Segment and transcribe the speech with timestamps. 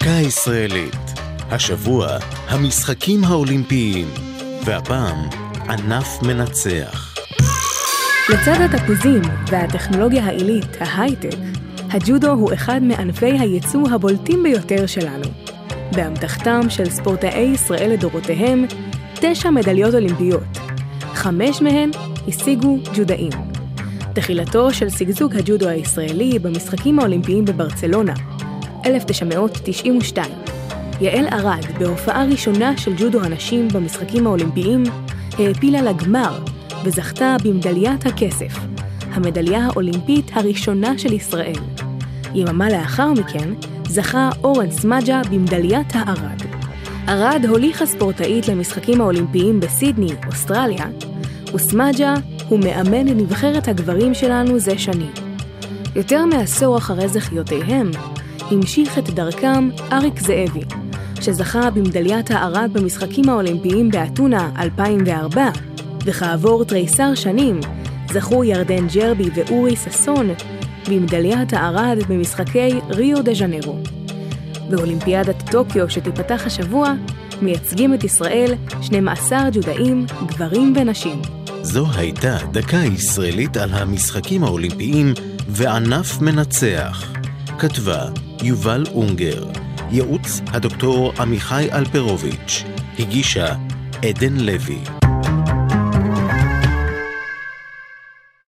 [0.00, 0.96] דקה ישראלית.
[1.50, 2.08] השבוע,
[2.48, 4.06] המשחקים האולימפיים,
[4.64, 5.16] והפעם,
[5.68, 7.14] ענף מנצח.
[8.28, 11.38] לצד התפוזים והטכנולוגיה העילית, ההייטק,
[11.90, 15.24] הג'ודו הוא אחד מענפי הייצוא הבולטים ביותר שלנו.
[15.92, 18.66] באמתחתם של ספורטאי ישראל לדורותיהם,
[19.14, 20.58] תשע מדליות אולימפיות.
[21.00, 21.90] חמש מהן
[22.28, 23.32] השיגו ג'ודאים.
[24.12, 28.14] תחילתו של שגשוג הג'ודו הישראלי במשחקים האולימפיים בברצלונה,
[28.86, 30.30] 1992.
[31.00, 34.82] יעל ארד, בהופעה ראשונה של ג'ודו הנשים במשחקים האולימפיים,
[35.38, 36.38] העפילה לגמר
[36.84, 38.58] וזכתה במדליית הכסף,
[39.12, 41.60] המדליה האולימפית הראשונה של ישראל.
[42.34, 43.48] יממה לאחר מכן
[43.88, 46.42] זכה אורן סמג'ה במדליית הארד.
[47.08, 50.86] ארד הוליכה ספורטאית למשחקים האולימפיים בסידני, אוסטרליה,
[51.54, 52.14] וסמג'ה
[52.48, 55.12] הוא מאמן לנבחרת הגברים שלנו זה שנים.
[55.96, 57.90] יותר מעשור אחרי זכיותיהם,
[58.40, 60.64] המשיך את דרכם אריק זאבי,
[61.20, 65.48] שזכה במדליית הארד במשחקים האולימפיים באתונה 2004,
[66.04, 67.60] וכעבור תריסר שנים
[68.12, 70.30] זכו ירדן ג'רבי ואורי ששון
[70.88, 73.78] במדליית הארד במשחקי ריו דה ז'נרו.
[74.70, 76.92] באולימפיאדת טוקיו שתיפתח השבוע,
[77.42, 81.22] מייצגים את ישראל 12 ג'ודאים, גברים ונשים.
[81.62, 85.14] זו הייתה דקה ישראלית על המשחקים האולימפיים
[85.48, 87.15] וענף מנצח.
[87.58, 88.04] כתבה
[88.42, 89.44] יובל אונגר,
[89.90, 92.64] ייעוץ הדוקטור עמיחי אלפרוביץ',
[92.98, 93.54] הגישה
[94.02, 94.95] עדן לוי.